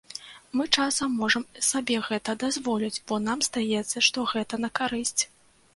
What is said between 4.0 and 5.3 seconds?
што гэта на карысць.